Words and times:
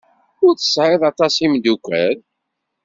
Ur 0.45 0.53
tesɛiḍ 0.55 1.01
aṭas 1.11 1.33
n 1.37 1.41
yimeddukal. 1.41 2.17